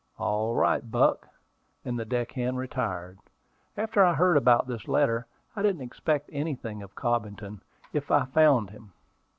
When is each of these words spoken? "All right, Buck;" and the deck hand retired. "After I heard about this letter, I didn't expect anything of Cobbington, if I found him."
"All 0.17 0.55
right, 0.55 0.89
Buck;" 0.89 1.27
and 1.85 1.99
the 1.99 2.05
deck 2.05 2.31
hand 2.31 2.57
retired. 2.57 3.19
"After 3.77 4.03
I 4.03 4.15
heard 4.15 4.35
about 4.35 4.65
this 4.65 4.87
letter, 4.87 5.27
I 5.55 5.61
didn't 5.61 5.83
expect 5.83 6.27
anything 6.33 6.81
of 6.81 6.95
Cobbington, 6.95 7.61
if 7.93 8.09
I 8.09 8.25
found 8.25 8.71
him." 8.71 8.93